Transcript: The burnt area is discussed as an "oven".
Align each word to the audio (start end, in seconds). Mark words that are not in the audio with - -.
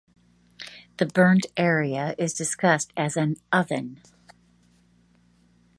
The 0.97 1.05
burnt 1.05 1.45
area 1.57 2.15
is 2.17 2.33
discussed 2.33 2.91
as 2.97 3.15
an 3.15 3.35
"oven". 3.51 4.01